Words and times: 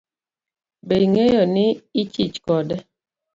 Be 0.87 0.95
ing'eyo 1.05 1.41
ni 1.53 1.65
ichich 2.01 2.35
kode? 2.45 2.75